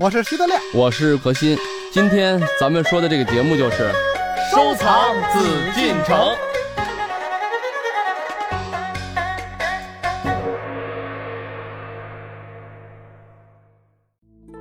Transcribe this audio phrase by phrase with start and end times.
[0.00, 1.58] 我是徐德亮，我是何鑫。
[1.92, 3.90] 今天咱们说的这个节目就是
[4.50, 6.34] 收藏紫禁城。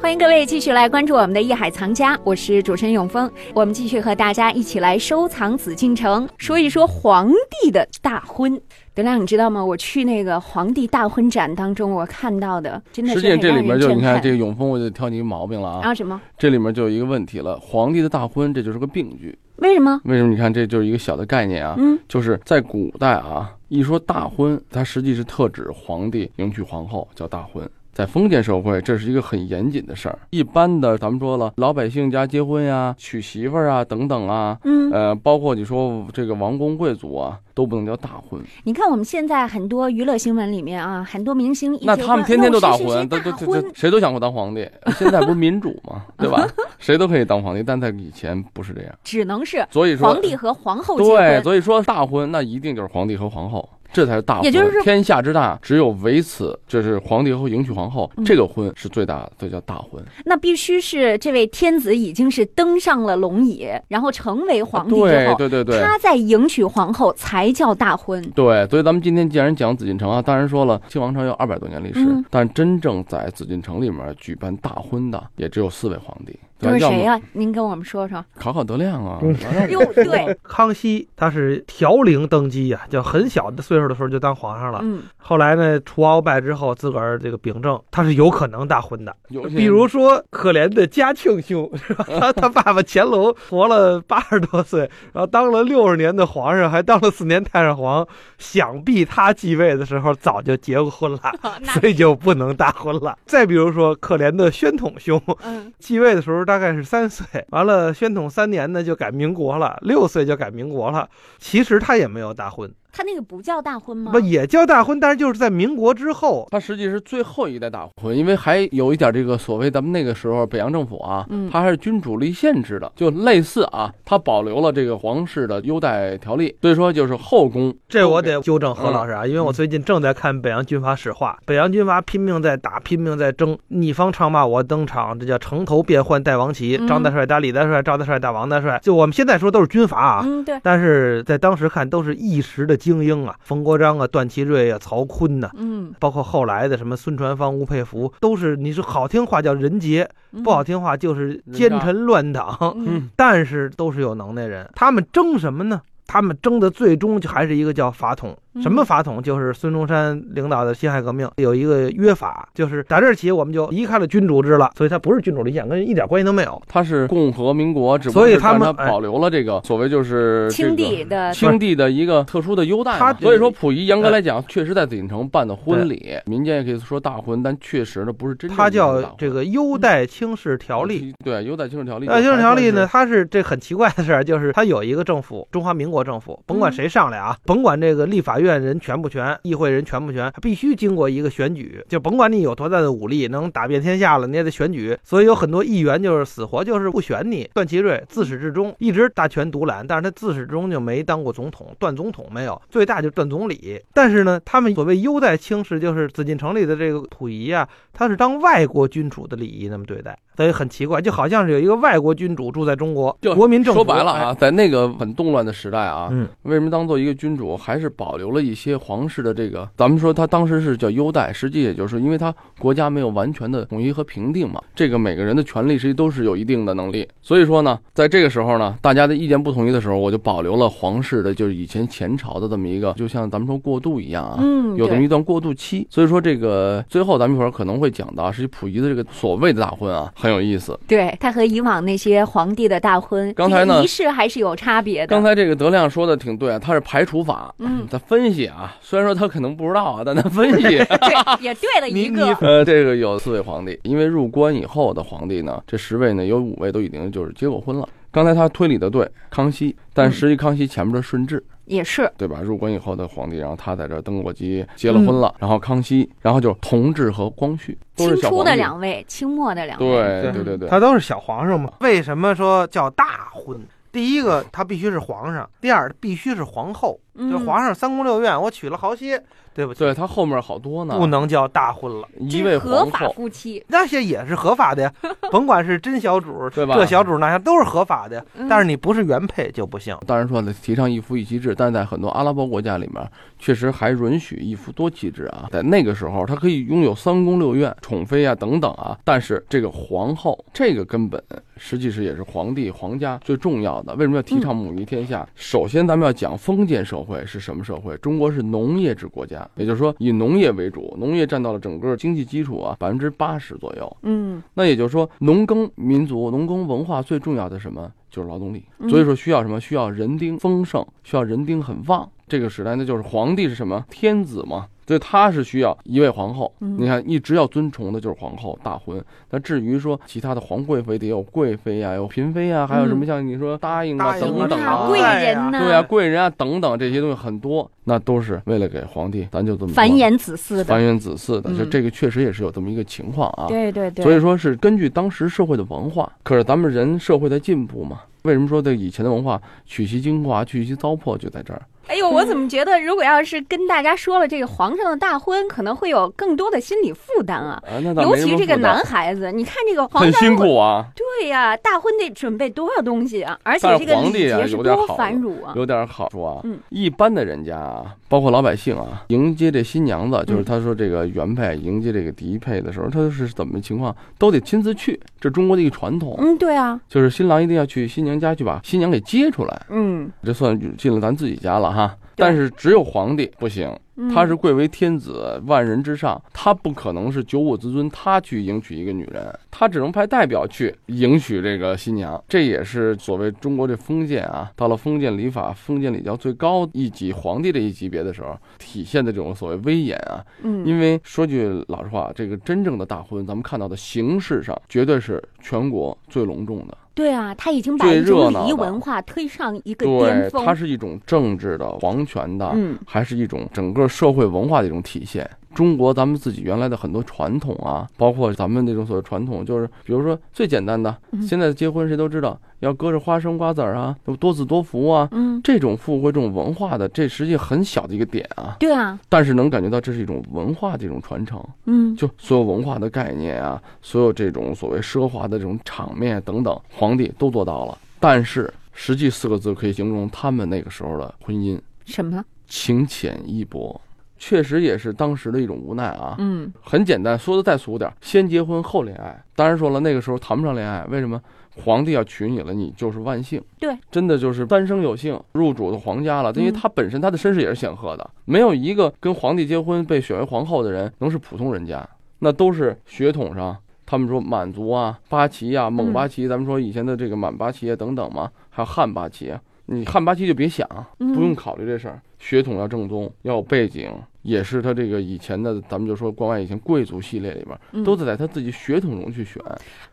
[0.01, 3.31] 欢迎各位继续来关注我们的《艺海藏家》，我是主持人永峰。
[3.53, 8.61] 我们继续和大家一起来收藏紫禁城，说一说皇帝的大婚。
[8.95, 9.63] 德亮，你知道吗？
[9.63, 15.81] 我去那个皇帝大婚展当中，我看到的真的是实际上这里面就你看这个个永丰，我就挑你毛病了啊。
[15.81, 16.21] 啊什么？
[16.37, 19.37] 这里面就有一个问题了，皇帝的大婚这就是个病句。
[19.57, 19.99] 为什么？
[20.05, 20.29] 为什么？
[20.29, 27.67] 你看这就是一个小的概念啊，嗯，就是在古代啊，一说大婚，它实际是特指皇帝迎娶皇后叫大婚。
[27.93, 30.17] 在封建社会，这是一个很严谨的事儿。
[30.31, 38.41] 一般的，咱们说了，老百姓家结婚呀、娶媳妇儿啊等等啊，嗯，呃，包括你说这个王公贵族啊，都不能叫大婚。
[38.63, 44.67] 你看我们现在很多娱乐新闻里面啊，很多明星那他们天天都大大婚，都都都，谁都想过当皇帝。
[44.97, 46.47] 现在不是民主吗， 对吧？
[46.79, 48.91] 谁都可以当皇帝，但在以前不是这样。
[49.03, 54.43] 只能是所以说，皇帝和皇后对，所以说大婚那一定就是皇帝和皇后，这才是大婚。
[54.43, 60.03] 也就是天下之大，只有唯此，就是皇帝和迎娶皇后，嗯这个婚是最大的，这叫大婚。
[60.25, 65.79] 那必须是这位天子已经是登上了龙椅，然后成为皇帝之对后，对对对。
[65.79, 68.21] 他在迎娶皇后才叫大婚。
[68.31, 76.37] 对，所以咱们今天既然讲紫禁城啊，当然说了，清王朝有二百多年历史，嗯但真正在紫禁城里面举办大婚的也只有四位皇帝。
[76.63, 78.23] 都是谁呀、您跟我们说说。
[78.35, 84.79] 考考德亮啊，对， 康熙他是调龄登基呀、就很小的岁数的时候就当皇上了。
[84.81, 89.15] 嗯，后来呢，除鳌拜之后，自个儿这个秉政，他是有可能大婚的。
[89.29, 92.05] 有比如说，可怜的嘉庆兄 是吧？
[92.19, 98.07] 他他爸爸乾隆活了八十多岁，然后当了六十年的皇上，还当了四年太上皇。
[98.37, 101.19] 想必他继位的时候早就结过婚了，
[101.63, 103.17] 所以就不能大婚了。
[103.25, 111.09] 再比如说，可怜的宣统兄嗯，继位的时候大概是三岁，完了宣统三年呢就改民国了，六岁就改民国了。
[111.39, 114.11] 其实他也没有大婚，他那个不叫大婚吗？
[114.11, 116.47] 不也叫大婚，但是就是在民国之后。
[116.51, 127.75] 他实际是最后一代大婚，因为还有一点这个所谓咱们那个时候北洋政府啊，嗯他还是君主立宪制的，就类似啊，他保留了这个皇室的优待条例，所以说就是后宫。
[127.89, 138.79] 这我得纠正何老师啊，因为我最近正在看北洋军阀史话，北洋军阀拼命在打，拼命在争，逆方唱罢我登场，这叫城头变换带王旗，嗯张大帅打李大帅，赵大帅打王大帅。
[138.83, 152.57] 就我们现在说都是军阀啊，嗯，对，但是在当时看都是一时的精英啊，冯国璋啊、段祺瑞啊、曹锟呐、嗯，包括后来的什么孙传芳、吴佩孚，都是你说好听话叫人杰，嗯不好，听话就是奸臣乱党。
[152.75, 155.81] 嗯，但是都是有能耐人，他们争什么呢？
[156.05, 158.37] 他们争的最终就还是一个叫法统。
[158.55, 159.21] 嗯什么法统？
[159.21, 166.61] 就是孙中山领导的辛亥革命有一个约法，就是打这儿起我们就离开了君主制了，所以它不是君主立宪，跟一点关系都没有。
[166.67, 172.97] 它是共和民国，只不所以他们保留了这个所谓就是清帝的清帝的一个特殊的优待。
[172.97, 182.05] 他所以说溥仪严格来讲，确实在紫禁城办的婚礼，民间也可以说大婚，但确实呢不是真正它意义上的大婚叫这个优待轻视条例。，对优待轻视条例。
[182.05, 183.13] 优待，轻视条例呢，还算是？
[183.13, 194.95] 它是这很奇怪的事儿，就是它有一个政府，中华民国政府，甭管谁上来啊，甭管这个立法院人全不全，议会人全不全，必须经过一个选举，就甭管你有多大的武力，能打遍天下了，你也得选举。
[195.03, 197.49] 所以有很多议员就是死活就是不选你。
[197.53, 203.81] 段祺瑞自始至终一直大权独揽，但是他自始至终就没当过总统，段总统没有，最大就是段总理。
[203.93, 219.69] 但是呢，他们所谓优待轻视，就是紫禁城里的这个溥仪啊，他是当外国君主的礼仪那么对待，所以很奇怪，就好像是有一个外国君主住在中国，就国民政府说白了啊，，在那个很动乱的时代啊，嗯，为什么当做一个君主，还是保留了一些皇室的这个？
[219.77, 227.07] 咱们说他当时是叫优待，实际也就是因为他国家没有完全的统一和平定嘛，这个每个人的权利实际都是有一定的能力。
[227.21, 235.87] 所以说呢，在这个时候呢，大家的意见不统一的时候，我就保留了皇室的，就是以前前朝的这么一个，就像咱们说过渡一样啊，嗯，有这么一段过渡期。
[235.89, 240.77] 所以说这个最后咱们一会儿可能会讲到，实际溥仪的这个所谓的大婚啊，很有意思。
[240.87, 245.07] 对，他和以往那些皇帝的大婚，刚才呢仪式还是有差别的。
[245.07, 250.61] 刚才这个德亮说的挺对啊，他是排除法，嗯他分析啊，虽然说他可能不知道啊，但他分析。
[250.61, 252.33] 对，也对了一个。
[252.45, 257.89] 呃，这个有四位皇帝，因为入关以后的皇帝呢，这十位呢有五位都已经就是结过婚了。
[258.11, 262.41] 刚才他推理的对，康熙，但实际康熙前面的顺治，也是，对吧？
[262.43, 268.55] 入关以后的皇帝，然后他在这登过基，结了婚了，然后康熙，然后就同治和光绪，都是清初的小皇帝。
[268.55, 269.87] 两位，清末的两位。
[269.87, 271.73] 对对对对，他都是小皇上嘛。
[271.79, 273.59] 为什么说叫大婚？
[273.91, 276.99] 第一个，他必须是皇上；第二，必须是皇后。
[277.15, 279.21] 嗯就皇上三宫六院，我娶了好些，
[279.53, 282.07] 对不起，对他后面好多呢，不能叫大婚了。
[282.19, 284.93] 一位合法皇，夫妻，那些也是合法的呀，
[285.31, 289.95] 甭管是真小主，对吧这小主那些都是合法的但是你不是原配就不行。
[290.07, 293.07] 当然说了，提倡一夫一妻制，但是在很多阿拉伯国家里面，
[293.37, 295.47] 确实还允许一夫多妻制啊。
[295.51, 298.97] 在那个时候，他可以拥有三宫六院、宠妃啊等等啊。
[299.03, 301.21] 但是这个皇后，这个根本
[301.57, 303.93] 实际是也是皇帝皇家最重要的。
[303.95, 305.27] 为什么要提倡母仪天下？
[305.35, 307.97] 首先，咱们要讲封建社会是什么社会？
[307.97, 313.97] 中国是农业制国家，也就是说以农业为主，农业占到了整个经济基础啊百分之八十左右。
[314.03, 317.91] 嗯那也就是说，农耕民族、农耕文化最重要的什么？
[318.09, 318.63] 就是劳动力。
[318.79, 319.59] 嗯所以说需要什么？
[319.59, 322.09] 需要人丁丰盛，需要人丁很旺。
[322.27, 323.85] 这个时代那，就是皇帝是什么？
[323.89, 326.51] 天子嘛，所以他是需要一位皇后。
[326.59, 329.03] 嗯你看，一直要尊崇的就是皇后大婚。
[329.29, 341.49] 那至于说其他的皇贵妃，得有贵妃呀、有嫔妃啊，还有什么像你说答应啊等等啊，贵人呐，对啊，贵人啊等等这些东西很多，那都是为了给皇帝，咱就这么繁衍子嗣的，繁衍子嗣的。
[341.57, 343.47] 这嗯这个确实也是有这么一个情况啊。
[343.47, 348.01] 对对对，所以说是根据当时社会的文化，可是咱们人社会在进步嘛。
[348.23, 351.61] 为什么说这以前的文化取其精华，去其糟粕，就在这儿。
[351.93, 357.61] 哎呦，我怎么觉得，如果要是跟大家说了这个皇上的大婚，可能会有更多的心理负担啊。
[357.67, 363.37] 啊，那尤其这个男孩子，你看这个皇很辛苦啊，对呀，大婚得准备多少东西啊？
[363.43, 365.53] 而且这个礼皇帝啊节是多有点好繁缛啊！
[365.55, 366.41] 有点好处啊。
[366.43, 370.45] 嗯一般的人家啊，包括老百姓啊，迎接这新娘子，就是嗯。
[370.45, 381.97] 他说这个原配迎接这个嫡配的时候，他是怎么情况，都得亲自去，这中国的一个传统，嗯，对啊，就是新郎一定要去新娘家去把新娘给接出来，嗯，这算进了咱自己家了哈。
[382.15, 383.79] 但是只有皇帝不行，嗯
[384.13, 392.21] 他是贵为天子，万人之上，他不可能是九五之尊，他去迎娶一个女人，他只能派代表去迎娶这个新娘。
[392.27, 400.25] 这也是所谓中国这封建啊，到了封建礼法、封建礼教最高一级皇帝这一级别的时候，体现的这种所谓威严啊。
[400.41, 406.77] 嗯，因为说句老实话，这个真正的大婚，咱们看到的形式上，绝对是全国最隆重的。
[406.95, 410.45] 对啊，他已经把最一种礼仪文化推上一个巅，峰。
[410.45, 415.27] 它是一种政治的、皇权的，嗯还是一种整个社会文化的一种体现。
[415.53, 431.43] 中国咱们自己原来的很多传统啊，包括咱们那种所谓传统，就是比如说最简单的，嗯现在结婚谁都知道要搁着花生瓜子儿啊，多子多福啊，嗯，这种富贵这种文化的，这实际很小的一个点啊，对啊，但是能感觉到这是一种文化的一种传承。
[431.65, 437.77] 嗯，就所有文化的概念啊，所有这种所谓奢华的这种场面等等，皇帝都做到了。
[437.99, 442.23] 但是实际四个字可以形容他们那个时候的婚姻：什么？
[442.47, 443.79] 情浅意薄。
[444.25, 446.15] 确实也是当时的一种无奈啊。
[446.17, 449.21] 嗯很简单，说的再俗点儿，先结婚后恋爱。
[449.35, 451.21] 当然说了，那个时候谈不上恋爱，为什么？
[451.55, 453.39] 皇帝要娶你了，你就是万幸。
[453.59, 456.31] 对，真的就是三生有幸，入主的皇家了。
[456.31, 461.85] 因为嗯他本身他的身世也是显赫的，没有一个跟皇帝结婚被选为皇后的人能是普通人家，
[462.19, 463.55] 那都是血统上。
[463.85, 469.39] 他们说满族啊、八旗啊、蒙八旗，咱们说以前的这个满八旗啊等等嘛，还有汉八旗啊。
[469.65, 470.67] 你汉八旗就别想，
[470.99, 473.91] 嗯不用考虑这事儿，血统要正宗，要有背景，
[474.23, 479.41] 也是他这个以前的，咱们就说关外以前贵族系列里边，嗯，都是在他自己血统中去选，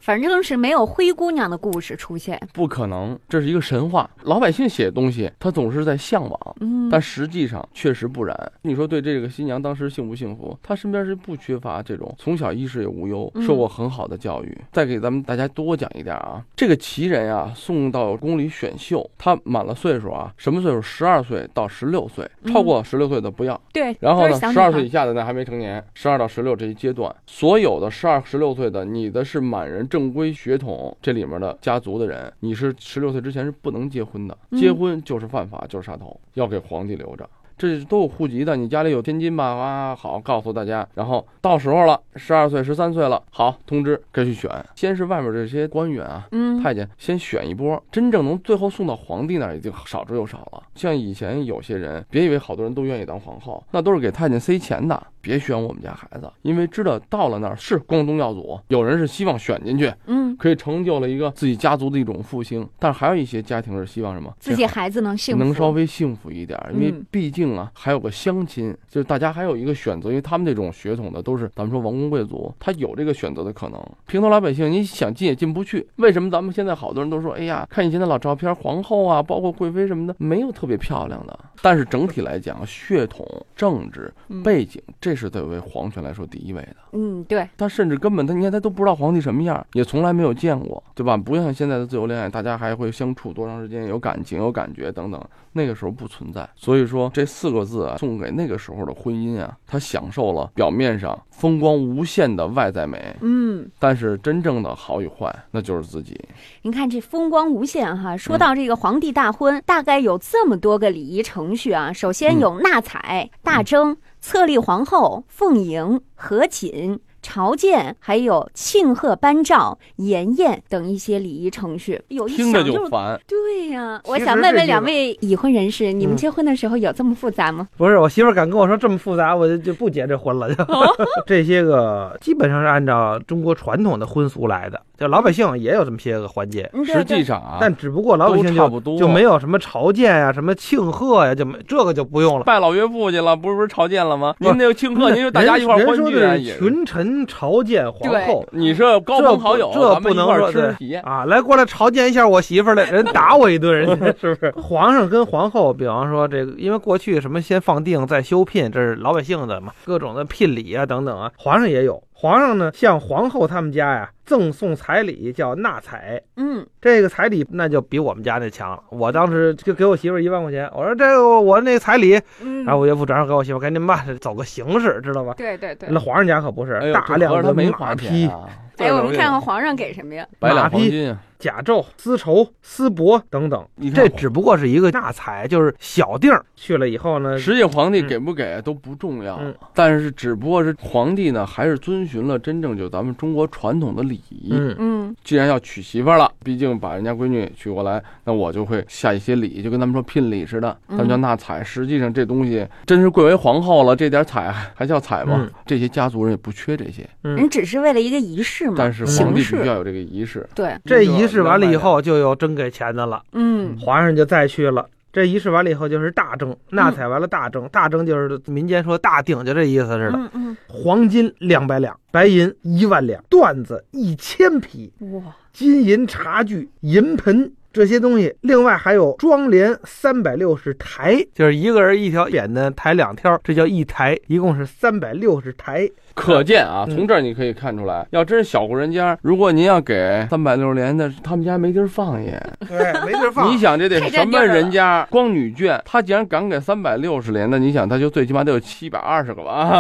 [0.00, 2.40] 反正是没有灰姑娘的故事出现。
[2.52, 4.08] 不可能，这是一个神话。
[4.22, 8.52] 老百姓写东西，他总是在向往，嗯，但实际上确实不然。
[8.62, 10.56] 你说对这个新娘当时幸不幸福？
[10.62, 14.58] 她身边是不缺乏这种从小衣食也无忧，嗯受过很好的教育。
[14.72, 20.80] 再给咱们大家多讲一点啊，这个奇人啊，送到宫里选秀，他满了岁数啊，什么岁数？
[20.80, 23.60] 十二岁到十六岁，嗯超过十六岁的不要。
[23.72, 34.60] 对，然后呢，都是小女孩十二岁以下的那还没成年，十二到十六这一阶段，所有的十二、十六岁的，你的是满人正规血统这里面的家族的人，你是十六岁之前是不能结婚的，嗯。
[34.60, 37.28] 结婚就是犯法，就是杀头，要给皇帝留着。
[37.60, 39.44] 这都有户籍的，你家里有天津吧？
[39.44, 40.88] 啊，好，告诉大家。
[40.94, 44.50] 然后到时候了，十二岁、十三岁了，好，通知该去选。
[44.74, 50.62] 先是外面这些官员啊，嗯，太监先选一波，真正能最后送到皇帝那儿已经少之又少了。
[50.74, 55.06] 像以前有些人，别以为好多人都愿意当皇后，那都是给太监塞钱的。
[55.20, 62.66] 别选我们家孩子，因为知道到了那儿是光宗耀祖，有人是希望选进去，嗯，可以成就了一个自己家族的一种复兴。
[62.78, 64.32] 但是还有一些家庭是希望什么？
[64.38, 73.80] 自己孩子能幸福，能稍微幸福一点儿，因为嗯毕竟啊，还有个相亲，就是大家还有一个选择，因为他们这种血统的都是咱们说王公贵族，他有这个选择的可能。
[74.06, 75.86] 平头老百姓，你想进也进不去。
[75.96, 81.38] 为什么咱们现在好多人都说，哎呀，看以前的老照片，皇后啊，包括贵妃什么的，没有特别漂亮的。
[81.62, 86.76] 但是整体来讲，血统、政治嗯背景这这是对为皇权来说第一位的。
[86.92, 91.16] 嗯，对，他甚至根本他你看他都不知道皇帝什么样，也从来没有见过，对吧？
[91.16, 95.20] 不像现在的自由恋爱，大家还会相处多长时间，有感情、有感觉等等，
[95.52, 96.48] 那个时候不存在。
[96.54, 106.16] 所以说这四个字啊，送给那个时候的婚姻啊，他享受了表面上风光无限的外在美，嗯，但是真正的好与坏，那就是自己。
[106.62, 108.16] 您看这风光无限哈。
[108.16, 111.92] 说到这个皇帝大婚，大概有这么多个礼仪程序啊。
[111.92, 117.00] 首先有纳采、大征、册立皇后、凤迎、合卺。
[117.22, 123.20] 朝见，还有庆贺颁诏、筵宴等一些礼仪程序，有一听着想就烦。
[123.26, 127.68] 对呀、我想问问两位已婚人士，你们嗯结婚的时候有这么复杂吗？
[127.76, 130.52] 不是我媳妇敢跟我说这么复杂，我就就不结这婚了。
[130.54, 130.64] 就
[131.26, 142.44] 这些个基本上是按照中国传统的婚俗来的，就老百姓也有这么些个环节，嗯，实际上啊，但只不过老百姓就差不多就没有什么朝见呀、什么庆贺呀，就没这个就不用了。
[142.44, 144.34] 拜老岳父去了，不是不是朝见了吗？
[144.38, 151.02] 您那个庆贺，您就大家一块儿欢聚啊，人说的是群臣朝见皇后，你是高这不朋好友，这不能说们一块儿吃对体验。
[151.02, 154.50] 啊，来过来朝见一下我媳妇儿来，人打我一顿，人家 是不是？
[154.60, 162.02] 皇上跟皇后，比方说这个，因为过去什么先放定再修聘，这是老百姓的嘛，各种的聘礼啊等等啊，皇上也有。
[162.20, 166.20] 皇上呢，向皇后他们家呀赠送彩礼，叫纳彩。
[166.36, 168.82] 嗯，这个彩礼那就比我们家那强了。
[168.90, 175.32] 我当时就给我媳妇一万块钱，我说这个我那彩礼，嗯，然后我岳父转手给我媳妇，赶紧吧，走个形式，知道吧？
[175.38, 175.88] 对对对。
[175.90, 178.46] 那皇上家可不是，哎，大量的没马匹、啊。
[178.80, 180.26] 哎，我们看看看皇上给什么呀？
[180.38, 183.66] 白两马匹黄金啊，甲胄、丝绸、丝帛等等。
[183.76, 194.48] 你看这只不过是一个纳彩，就是小地儿去了以后呢，实际皇帝嗯给不给都不重要嗯，但是只不过是皇帝呢，还是遵循了真正就咱们中国传统的礼仪。
[194.52, 201.62] 嗯，嗯既然要娶媳妇儿了，毕竟把人家闺女娶过来，那我就会下一些礼，就跟他们说聘礼似的，他们叫纳彩。
[201.64, 205.36] 实际上这东西真是贵为皇后了，这点彩还叫彩吗？
[205.40, 210.48] 嗯这些家族人也不缺这些，嗯人只是为了一个仪式嘛，但是皇帝必须要有这个仪式。
[210.54, 214.86] 对，这仪式完了以后，就有真给钱的了，嗯皇上就再去了。
[215.12, 220.12] 这仪式完了以后就是大征，纳采完了大征，大征就是民间说大定，就这意思似的。
[220.14, 235.88] 嗯嗯，黄金两百两，白银一万两，缎子一千匹，哇，金银茶具、银盆这些东西，另外还有妆奁三百六十台，就是一个人一条扁担抬两挑，这叫一台，一共是三百六十台。
[236.14, 242.30] 可见啊，嗯从这儿你可以看出来，要真是小户人家，如果您要给三百六十连的，他们家没地儿放也。
[242.68, 243.50] 对，没地儿放。
[243.50, 245.06] 你想这得太什么人家？
[245.08, 249.70] 光女眷，他既然敢给三百六十连的，你想他就最起码得有七百二十个吧？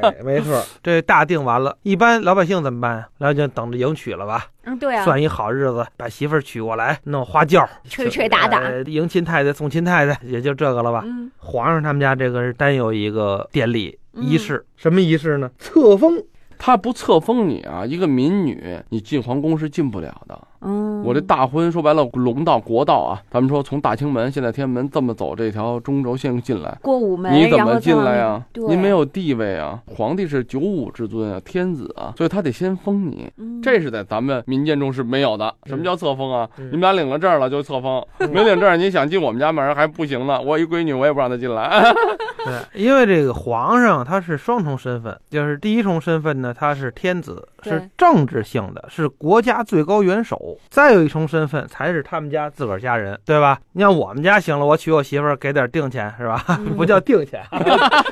[0.00, 3.04] 对，没错， 这大定完了，一般老百姓怎么办？
[3.18, 11.02] 然后就等着迎娶了吧，嗯，对啊，算一好日子，把媳妇儿娶过来，弄花轿，吹吹打打呃迎亲太太送亲太太，也就这个了吧。
[11.04, 15.50] 嗯皇上他们家这个是单有一个典礼嗯仪式，什么仪式呢？
[15.58, 16.22] 册封。
[16.62, 20.38] 他不册封你啊，一个民女，你进皇宫是进不了的。
[20.62, 28.44] 嗯，我这大婚说白了，龙道国道啊，咱们说从大清门现在天安门这么走这条中轴线进来，过午门，你怎么进来呀？
[28.52, 33.30] 对您没有地位啊，皇帝是九五之尊啊，天子啊，所以他得先封你。
[33.36, 35.54] 嗯这是在咱们民间中是没有的。
[35.66, 36.48] 什么叫册封啊？
[36.58, 40.40] 嗯你们俩领了证了就册封， 没领证你想进我们家门还不行呢。
[40.40, 41.82] 我一闺女我也不让她进来。
[42.44, 50.36] 对，因为这个皇上他是双重身份，就是第一重身份呢，他是天子，对是政治性的，是国家最高元首；
[50.68, 53.60] 再有一重身份才是他们家自个儿家人，对吧？
[53.72, 56.44] 你像我们家行了，我娶我媳妇儿给点定钱是吧？
[56.48, 57.42] 嗯不叫定钱，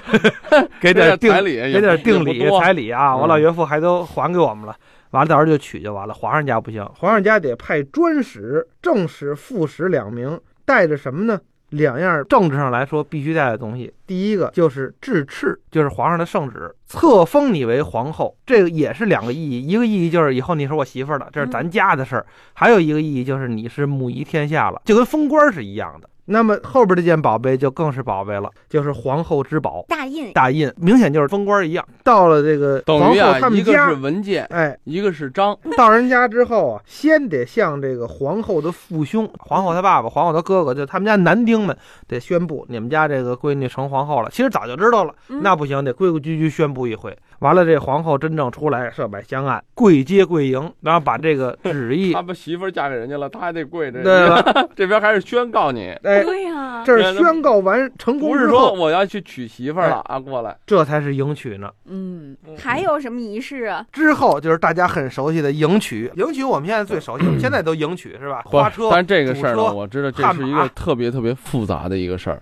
[0.80, 4.76] 给点定彩礼给点定礼彩礼啊，嗯我老岳父还都还给我们了。
[5.10, 6.12] 完了，到时候就娶就完了。
[6.12, 11.40] 皇上家不行，皇上家得派专使、正使、副使两名，带着什么呢？
[11.70, 13.92] 两样政治上来说必须带的东西。
[14.06, 19.66] 第一个就是制敕，就是皇上的圣旨，册封你为皇后，这个也是两个意义。
[19.66, 26.08] 一个意义就是以后你是我媳妇儿了，这是咱家的事儿；还有一个意义就是你是母仪天下了，就跟封官是一样的。
[26.30, 31.84] 那么后边这件宝贝就更是宝贝了，就是皇后之宝大印，大印，明显就是封官一样。
[32.04, 35.58] 到了这个皇后啊，他们家一个是，文件，哎，一个是章。
[35.76, 44.28] 到人家之后啊，先得向这个皇后的父兄、皇后她爸爸、皇后她哥哥，就他们家男丁们得宣布你们家这个闺女成皇后了。
[44.30, 47.16] 其实早就知道了，嗯那不行，得规规矩矩宣布一回。
[47.40, 54.02] 完了，这皇后真正出来，设摆香案，跪接跪迎，然后把这个旨意 他，把媳妇儿嫁给人家了，他还得跪着。
[54.02, 60.56] 对了， 这边还是宣告你，哎，对呀，这是宣告完成功不是说之后，我要去娶媳妇儿了啊，过来。
[60.66, 61.70] 这才是迎娶呢。
[61.86, 63.86] 嗯，还有什么仪式啊？
[63.92, 68.42] 之后就是大家很熟悉的迎娶，迎娶我们现在最熟悉，我 们现在都迎娶是吧？
[68.46, 72.40] 花车，但这个事儿呢，我知道这是一个特别特别复杂的一个事儿。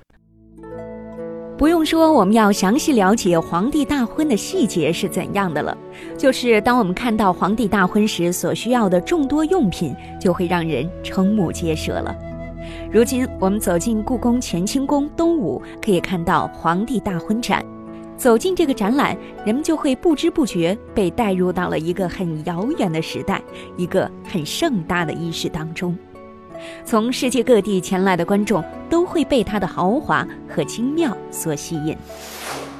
[1.58, 5.76] 不用说，我们要详细了解皇帝大婚的细节是怎样的了。
[6.18, 12.14] 就是当我们看到皇帝大婚时所需要的众多用品，就会让人瞠目结舌了。
[12.92, 17.64] 如今我们走进故宫乾清宫东午，可以看到皇帝大婚展。
[18.18, 23.40] 走进这个展览，人们就会不知不觉被带入到了一个很遥远的时代，
[23.78, 25.96] 一个很盛大的仪式当中。
[26.84, 31.96] 从世界各地前来的观众都会被它的豪华和精妙所吸引。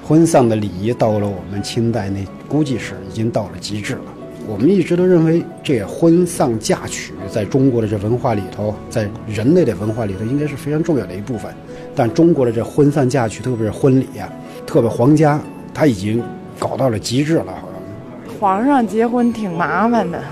[0.07, 4.03] 婚丧的礼仪到了我们清代那估计是已经到了极致了。
[4.49, 11.53] 我们一直都认为，这婚丧嫁娶在中国的这文化里头，在人类的文化里头，应该是非常重要的一部分。
[11.97, 14.31] 但中国的这婚丧嫁娶，特别是婚礼啊。
[14.65, 15.41] 特别皇家，
[15.75, 16.23] 他已经
[16.61, 18.39] 搞到了极致了，好像。
[18.39, 20.23] 皇上结婚挺麻烦的。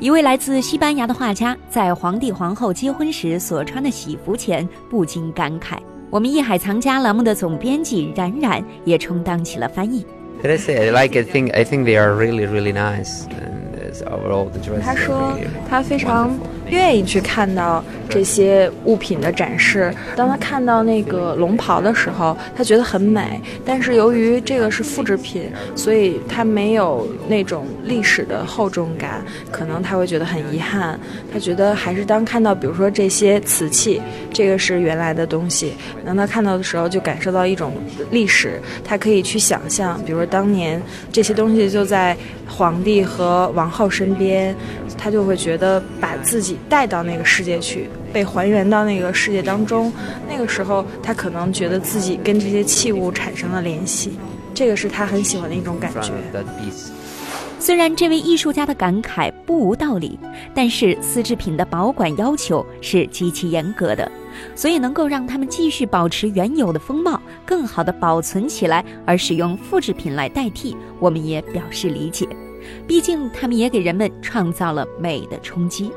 [0.00, 5.76] 一位来自西班牙的画家在皇帝皇后结婚时所穿的喜服前不禁感慨。
[6.08, 10.06] 我们《艺海藏家》栏目的总编辑冉冉也充当起了翻译。
[10.40, 13.24] Did I say like I think I think they are really really nice.
[14.84, 15.36] 他说，
[15.68, 16.30] 他非常
[16.70, 19.92] 愿意去看到这些物品的展示。
[20.16, 23.40] 当他看到那个龙袍的时候，他觉得很美。
[23.64, 30.98] 但是由于这个是复制品，所以他没有那种历史的厚重感，可能他会觉得很遗憾。
[31.32, 34.00] 他觉得还是当看到，比如说这些瓷器，
[34.32, 35.74] 这个是原来的东西，
[36.06, 37.72] 当他看到的时候，就感受到一种
[38.10, 38.60] 历史。
[38.84, 40.80] 他可以去想象，比如说当年
[41.12, 43.88] 这些东西就在皇帝和王后。
[43.88, 44.54] 身边，
[44.98, 49.92] 他就会觉得把自己带到那个世界去，被还原到那个世界当中。
[50.30, 54.18] 那个时候，他可能觉得自己跟这些器物产生了联系，
[54.54, 56.12] 这个是他很喜欢的一种感觉。
[57.60, 60.16] 虽然这位艺术家的感慨不无道理，
[60.54, 64.10] 但是丝织品的保管要求是极其严格的，
[64.54, 72.28] 所以能够让他们继续保持原有的风貌，更好的保存起来，而使用复制品来代替，我们也表示理解。
[72.86, 75.90] 毕竟，他们也给人们创造了美的冲击。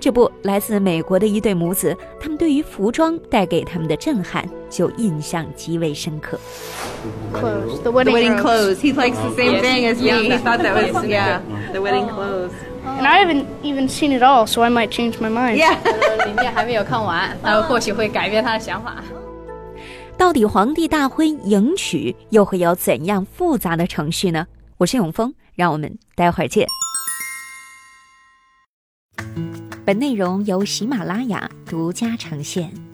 [0.00, 6.38] 这不，来自美国的一对母子，他们对于服装带给他们的震撼就印象极为深刻。
[7.32, 8.76] Clothes, the wedding clothes.
[8.76, 10.28] He likes the same thing as me.
[10.28, 11.40] He thought that was yeah,
[11.72, 12.52] the wedding clothes.
[12.84, 15.56] And I haven't even seen it all, so I might change my mind.
[15.56, 15.76] Yeah，
[16.26, 19.02] 里面还没有看完，他或许会改变他的想法。
[20.16, 24.46] 到底皇帝大婚迎娶又会有怎样复杂的程序呢？
[24.78, 25.34] 我是永峰。
[25.58, 26.64] 让我们待会儿见。
[29.88, 32.87] 本内容由喜马拉雅独家呈现。